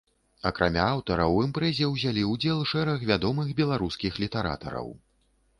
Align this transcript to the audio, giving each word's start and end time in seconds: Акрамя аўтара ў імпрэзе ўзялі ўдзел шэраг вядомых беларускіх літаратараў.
Акрамя 0.49 0.85
аўтара 0.93 1.27
ў 1.35 1.47
імпрэзе 1.49 1.89
ўзялі 1.91 2.23
ўдзел 2.31 2.65
шэраг 2.71 3.07
вядомых 3.13 3.53
беларускіх 3.63 4.19
літаратараў. 4.25 4.91